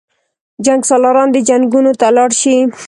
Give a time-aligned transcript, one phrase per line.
[0.65, 2.55] جنګسالاران دې جنګونو ته لاړ شي.